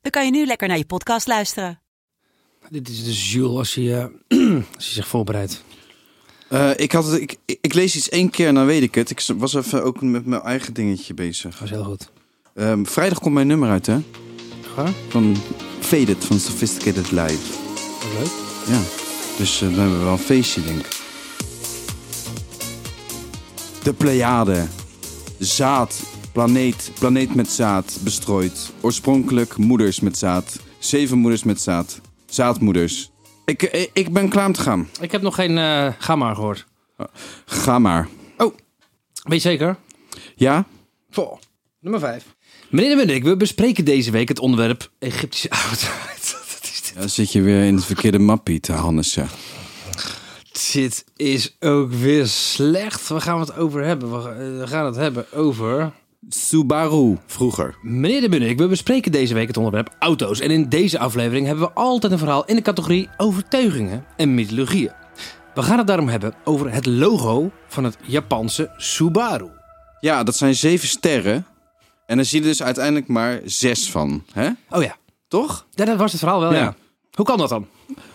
[0.00, 1.80] dan kan je nu lekker naar je podcast luisteren.
[2.68, 4.04] Dit is dus Jules als hij, eh,
[4.76, 5.62] als hij zich voorbereidt.
[6.48, 9.10] Eh, ik, had het, ik, ik lees iets één keer en dan weet ik het.
[9.10, 11.52] Ik was even ook met mijn eigen dingetje bezig.
[11.58, 12.10] Dat is heel goed.
[12.54, 13.98] Ehm, vrijdag komt mijn nummer uit, hè?
[14.74, 14.92] Ga?
[15.08, 15.36] Van
[15.80, 17.52] Faded, van Sophisticated Live.
[18.00, 18.32] Wat leuk.
[18.66, 18.80] Ja,
[19.38, 21.00] dus eh, dan hebben we wel een feestje, denk ik.
[23.82, 24.66] De Pleiade.
[25.38, 26.02] Zaad.
[26.32, 26.90] Planeet.
[26.98, 27.98] Planeet met zaad.
[28.04, 28.72] Bestrooid.
[28.80, 30.60] Oorspronkelijk moeders met zaad.
[30.78, 32.00] Zeven moeders met zaad.
[32.26, 33.10] Zaadmoeders.
[33.44, 34.88] Ik, ik, ik ben klaar om te gaan.
[35.00, 36.66] Ik heb nog geen uh, ga maar gehoord.
[37.44, 38.08] Ga maar.
[38.36, 38.54] Oh,
[39.22, 39.76] weet je zeker?
[40.36, 40.66] Ja?
[41.10, 41.38] Vol.
[41.80, 42.24] Nummer 5.
[42.70, 46.38] Meneer de Munnik, we bespreken deze week het onderwerp Egyptische oudheid.
[46.94, 49.26] Dan zit je weer in het verkeerde mappie te.
[50.72, 53.08] Dit is ook weer slecht.
[53.08, 54.22] Waar gaan we het over hebben?
[54.22, 55.92] We we gaan het hebben over...
[56.28, 57.16] Subaru.
[57.26, 57.74] Vroeger.
[57.82, 60.40] Meneer de Munnik, we bespreken deze week het onderwerp auto's.
[60.40, 64.92] En in deze aflevering hebben we altijd een verhaal in de categorie overtuigingen en mythologieën.
[65.54, 69.48] We gaan het daarom hebben over het logo van het Japanse Subaru.
[70.00, 71.46] Ja, dat zijn zeven sterren.
[72.06, 74.24] En dan zie je dus uiteindelijk maar zes van.
[74.32, 74.50] Hè?
[74.70, 74.96] Oh ja,
[75.28, 75.66] Toch?
[75.70, 76.58] ja dat was het verhaal wel, ja.
[76.58, 76.74] Ja.
[77.12, 77.66] Hoe kan dat dan?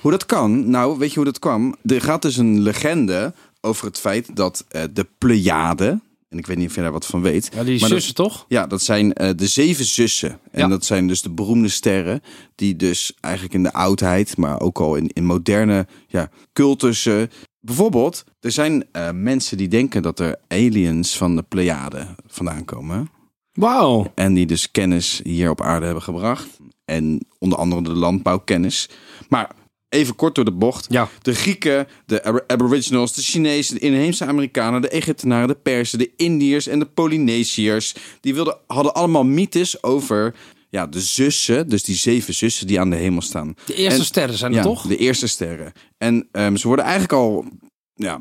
[0.00, 0.70] Hoe dat kan?
[0.70, 1.76] Nou, weet je hoe dat kwam?
[1.84, 6.00] Er gaat dus een legende over het feit dat eh, de Pleiade...
[6.28, 7.50] En ik weet niet of je daar wat van weet.
[7.54, 8.44] Ja, die maar zussen dat, toch?
[8.48, 10.40] Ja, dat zijn eh, de zeven zussen.
[10.50, 10.68] En Ja.
[10.68, 12.20] dat zijn dus de beroemde sterren.
[12.54, 17.30] Die dus eigenlijk in de oudheid, maar ook al in, in moderne ja, cultussen...
[17.60, 23.10] Bijvoorbeeld, er zijn eh, mensen die denken dat er aliens van de Pleiade vandaan komen.
[23.52, 24.12] Wauw.
[24.14, 26.48] En die dus kennis hier op aarde hebben gebracht.
[26.84, 28.88] En onder andere de landbouwkennis.
[29.28, 29.50] Maar
[29.88, 30.86] even kort door de bocht.
[30.88, 31.08] Ja.
[31.22, 36.10] De Grieken, de Ab- Aboriginals, de Chinezen, de inheemse Amerikanen, de Egyptenaren, de Persen, de
[36.16, 37.94] Indiërs en de Polynesiërs.
[38.20, 40.34] Die wilden, hadden allemaal mythes over
[40.70, 41.68] ja, de zussen.
[41.68, 43.54] Dus die zeven zussen die aan de hemel staan.
[43.66, 44.86] De eerste En- sterren zijn er ja, toch?
[44.86, 45.72] de eerste sterren.
[45.98, 47.44] En ehm, ze worden eigenlijk al,
[47.94, 48.20] ja,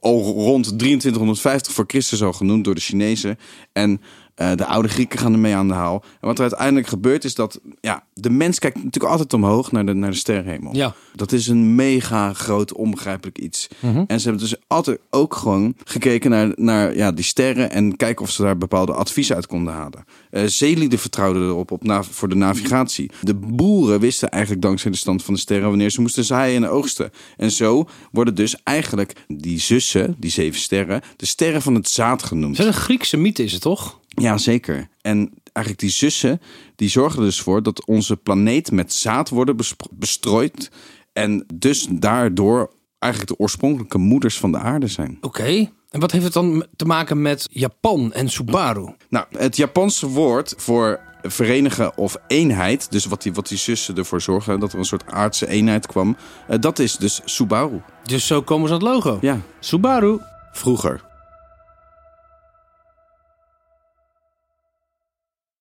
[0.00, 3.38] al rond 2350 voor Christus al genoemd door de Chinezen.
[3.72, 4.00] En
[4.38, 6.04] eh, de oude Grieken gaan ermee aan de haal.
[6.20, 9.86] En wat er uiteindelijk gebeurt is dat ja, de mens kijkt natuurlijk altijd omhoog naar
[9.86, 10.76] de, naar de sterrenhemel.
[10.76, 10.94] Ja.
[11.14, 13.68] Dat is een mega groot, onbegrijpelijk iets.
[13.80, 14.04] Mhm.
[14.06, 18.24] En ze hebben dus altijd ook gewoon gekeken naar, naar ja, die sterren en kijken
[18.24, 20.04] of ze daar bepaalde adviezen uit konden halen.
[20.30, 23.10] Eh zeelieden vertrouwden erop op voor de navigatie.
[23.20, 26.70] De boeren wisten eigenlijk dankzij de stand van de sterren wanneer ze moesten zaaien en
[26.70, 27.10] oogsten.
[27.36, 32.22] En zo worden dus eigenlijk die zussen, die zeven sterren, de sterren van het zaad
[32.22, 32.56] genoemd.
[32.56, 33.98] Het is een Griekse mythe, is het toch?
[34.22, 34.88] Ja, zeker.
[35.00, 36.40] En eigenlijk die zussen,
[36.76, 39.56] die zorgen er dus voor dat onze planeet met zaad worden
[39.90, 40.70] bestrooid.
[41.12, 45.18] En dus daardoor eigenlijk de oorspronkelijke moeders van de aarde zijn.
[45.20, 45.70] Oké.
[45.90, 48.94] En wat heeft het dan te maken met Japan en Subaru?
[49.08, 54.20] Nou, het Japanse woord voor verenigen of eenheid, dus wat die, wat die zussen ervoor
[54.20, 56.16] zorgen dat er een soort aardse eenheid kwam,
[56.48, 57.80] eh, dat is dus Subaru.
[58.02, 59.18] Dus zo komen ze aan het logo.
[59.20, 60.20] Ja, Subaru.
[60.52, 61.07] vroeger.